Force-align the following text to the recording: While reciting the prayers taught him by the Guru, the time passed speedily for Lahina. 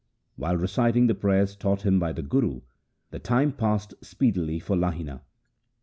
While 0.35 0.57
reciting 0.57 1.05
the 1.05 1.13
prayers 1.13 1.55
taught 1.55 1.85
him 1.85 1.99
by 1.99 2.11
the 2.11 2.23
Guru, 2.23 2.61
the 3.11 3.19
time 3.19 3.51
passed 3.51 3.93
speedily 4.03 4.57
for 4.57 4.75
Lahina. 4.75 5.21